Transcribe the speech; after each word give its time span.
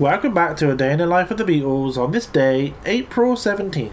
Welcome 0.00 0.32
back 0.32 0.56
to 0.58 0.70
A 0.70 0.76
Day 0.76 0.92
in 0.92 1.00
the 1.00 1.08
Life 1.08 1.32
of 1.32 1.38
the 1.38 1.44
Beatles 1.44 1.96
on 1.96 2.12
this 2.12 2.24
day, 2.24 2.72
April 2.86 3.34
17th. 3.34 3.90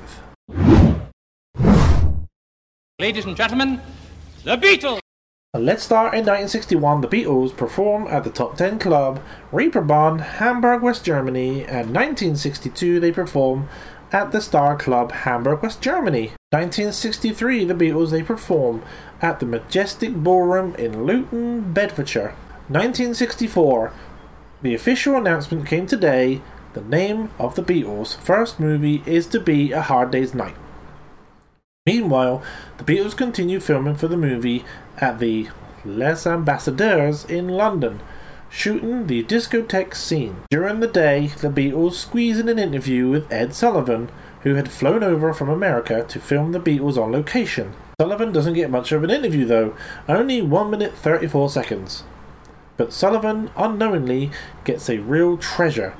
Ladies 2.99 3.25
and 3.25 3.35
gentlemen, 3.35 3.81
the 4.43 4.55
Beatles! 4.55 4.99
Let's 5.55 5.81
start 5.81 6.13
in 6.13 6.19
1961. 6.19 7.01
The 7.01 7.07
Beatles 7.07 7.57
perform 7.57 8.05
at 8.05 8.23
the 8.23 8.29
Top 8.29 8.55
10 8.55 8.77
Club, 8.77 9.19
Reeperbahn, 9.51 10.19
Hamburg, 10.19 10.83
West 10.83 11.03
Germany, 11.03 11.61
and 11.61 11.89
1962 11.89 12.99
they 12.99 13.11
perform 13.11 13.67
at 14.11 14.31
the 14.31 14.41
Star 14.41 14.77
Club, 14.77 15.11
Hamburg, 15.11 15.63
West 15.63 15.81
Germany. 15.81 16.33
1963 16.51 17.65
the 17.65 17.73
Beatles 17.73 18.11
they 18.11 18.21
perform 18.21 18.83
at 19.23 19.39
the 19.39 19.47
Majestic 19.47 20.13
Ballroom 20.13 20.75
in 20.75 21.07
Luton, 21.07 21.73
Bedfordshire. 21.73 22.35
1964 22.67 23.91
the 24.61 24.73
official 24.73 25.15
announcement 25.15 25.67
came 25.67 25.85
today. 25.85 26.41
The 26.73 26.81
name 26.81 27.31
of 27.39 27.55
the 27.55 27.63
Beatles' 27.63 28.17
first 28.17 28.59
movie 28.59 29.03
is 29.05 29.27
to 29.27 29.39
be 29.39 29.71
A 29.71 29.81
Hard 29.81 30.11
Day's 30.11 30.33
Night. 30.33 30.55
Meanwhile, 31.85 32.41
the 32.77 32.83
Beatles 32.83 33.15
continue 33.15 33.59
filming 33.59 33.95
for 33.95 34.07
the 34.07 34.17
movie 34.17 34.65
at 34.97 35.19
the 35.19 35.49
Les 35.85 36.25
Ambassadeurs 36.25 37.25
in 37.25 37.47
London, 37.47 38.01
shooting 38.49 39.07
the 39.07 39.23
discotheque 39.23 39.95
scene. 39.95 40.37
During 40.49 40.79
the 40.79 40.87
day, 40.87 41.27
the 41.27 41.49
Beatles 41.49 41.93
squeeze 41.93 42.39
in 42.39 42.49
an 42.49 42.57
interview 42.57 43.09
with 43.09 43.31
Ed 43.31 43.53
Sullivan, 43.53 44.09
who 44.41 44.55
had 44.55 44.71
flown 44.71 45.03
over 45.03 45.33
from 45.33 45.49
America 45.49 46.03
to 46.07 46.19
film 46.19 46.51
the 46.51 46.59
Beatles 46.59 46.97
on 46.97 47.11
location. 47.11 47.73
Sullivan 48.01 48.31
doesn't 48.31 48.53
get 48.53 48.69
much 48.69 48.91
of 48.91 49.03
an 49.03 49.09
interview 49.09 49.45
though, 49.45 49.75
only 50.09 50.41
1 50.41 50.69
minute 50.69 50.93
34 50.93 51.49
seconds. 51.49 52.03
But 52.77 52.93
Sullivan 52.93 53.51
unknowingly 53.55 54.31
gets 54.63 54.89
a 54.89 54.97
real 54.97 55.37
treasure. 55.37 55.95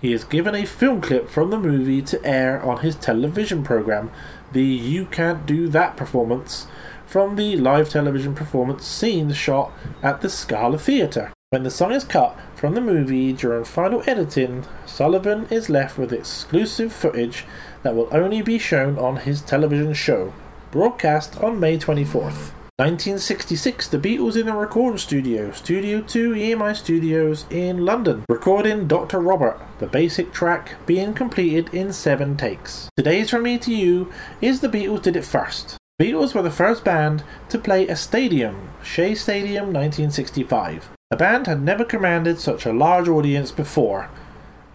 He 0.00 0.12
is 0.12 0.24
given 0.24 0.54
a 0.54 0.66
film 0.66 1.00
clip 1.00 1.28
from 1.28 1.50
the 1.50 1.58
movie 1.58 2.02
to 2.02 2.24
air 2.24 2.60
on 2.62 2.80
his 2.80 2.96
television 2.96 3.62
program, 3.62 4.10
the 4.52 4.64
You 4.64 5.06
Can't 5.06 5.46
Do 5.46 5.68
That 5.68 5.96
performance, 5.96 6.66
from 7.06 7.36
the 7.36 7.56
live 7.56 7.88
television 7.88 8.34
performance 8.34 8.84
scene 8.84 9.32
shot 9.32 9.72
at 10.02 10.20
the 10.20 10.28
Scala 10.28 10.78
Theatre. 10.78 11.32
When 11.50 11.62
the 11.62 11.70
song 11.70 11.92
is 11.92 12.04
cut 12.04 12.38
from 12.56 12.74
the 12.74 12.80
movie 12.80 13.32
during 13.32 13.64
final 13.64 14.02
editing, 14.06 14.64
Sullivan 14.86 15.46
is 15.50 15.68
left 15.68 15.98
with 15.98 16.12
exclusive 16.12 16.92
footage 16.92 17.44
that 17.82 17.94
will 17.94 18.08
only 18.10 18.40
be 18.40 18.58
shown 18.58 18.98
on 18.98 19.16
his 19.16 19.42
television 19.42 19.92
show, 19.92 20.32
broadcast 20.70 21.40
on 21.42 21.60
May 21.60 21.76
24th. 21.78 22.52
1966, 22.82 23.86
the 23.86 23.96
Beatles 23.96 24.34
in 24.34 24.48
a 24.48 24.56
recording 24.56 24.98
studio, 24.98 25.52
Studio 25.52 26.00
2 26.00 26.32
EMI 26.32 26.74
Studios 26.74 27.46
in 27.48 27.84
London, 27.84 28.24
recording 28.28 28.88
Dr. 28.88 29.20
Robert, 29.20 29.60
the 29.78 29.86
basic 29.86 30.32
track 30.32 30.74
being 30.84 31.14
completed 31.14 31.72
in 31.72 31.92
seven 31.92 32.36
takes. 32.36 32.88
Today's 32.96 33.30
From 33.30 33.44
Me 33.44 33.56
to 33.58 33.72
You 33.72 34.12
is 34.40 34.58
the 34.58 34.68
Beatles 34.68 35.02
did 35.02 35.14
it 35.14 35.24
first. 35.24 35.76
Beatles 36.00 36.34
were 36.34 36.42
the 36.42 36.50
first 36.50 36.84
band 36.84 37.22
to 37.50 37.56
play 37.56 37.86
a 37.86 37.94
stadium, 37.94 38.70
Shea 38.82 39.14
Stadium 39.14 39.66
1965. 39.66 40.90
The 41.12 41.16
band 41.16 41.46
had 41.46 41.62
never 41.62 41.84
commanded 41.84 42.40
such 42.40 42.66
a 42.66 42.72
large 42.72 43.06
audience 43.06 43.52
before. 43.52 44.10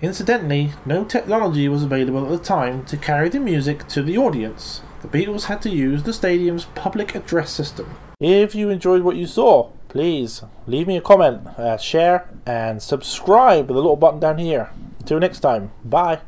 Incidentally, 0.02 0.72
no 0.86 1.04
technology 1.04 1.68
was 1.68 1.84
available 1.84 2.24
at 2.24 2.30
the 2.30 2.42
time 2.42 2.86
to 2.86 2.96
carry 2.96 3.28
the 3.28 3.42
music 3.42 3.86
to 3.90 4.02
the 4.02 4.18
audience, 4.18 4.82
the 5.02 5.08
Beatles 5.08 5.46
had 5.46 5.62
to 5.64 5.70
use 5.70 6.04
the 6.04 6.14
stadium's 6.14 6.66
public 6.76 7.16
address 7.16 7.52
system. 7.52 7.96
If 8.20 8.56
you 8.56 8.70
enjoyed 8.70 9.04
what 9.04 9.16
you 9.16 9.28
saw, 9.28 9.70
please 9.90 10.44
leave 10.66 10.88
me 10.88 10.98
a 10.98 11.02
comment, 11.02 11.48
uh, 11.58 11.78
share, 11.78 12.28
and 12.46 12.82
subscribe 12.82 13.68
with 13.68 13.76
the 13.76 13.82
little 13.82 13.96
button 13.96 14.20
down 14.20 14.38
here. 14.40 14.72
Until 15.00 15.20
next 15.20 15.42
time, 15.42 15.72
bye. 15.86 16.20